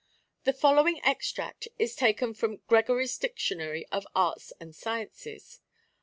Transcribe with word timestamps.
The 0.45 0.53
following 0.53 0.99
extract 1.03 1.67
is 1.77 1.93
taken 1.93 2.33
from 2.33 2.63
Gregory's 2.67 3.15
Dictionary 3.19 3.85
of 3.89 4.07
Arts 4.15 4.51
and 4.59 4.75
Sciences. 4.75 5.59